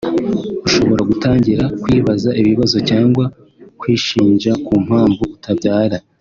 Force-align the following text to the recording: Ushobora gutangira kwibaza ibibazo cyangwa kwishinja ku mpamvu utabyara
Ushobora 0.67 1.01
gutangira 1.09 1.63
kwibaza 1.81 2.29
ibibazo 2.41 2.77
cyangwa 2.89 3.25
kwishinja 3.79 4.51
ku 4.65 4.73
mpamvu 4.85 5.23
utabyara 5.35 5.97